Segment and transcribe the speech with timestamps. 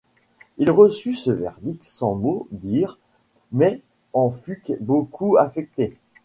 [0.57, 2.97] Il reçut ce verdict sans mot dire
[3.51, 3.81] mais
[4.13, 5.95] en fut beaucoup affecté.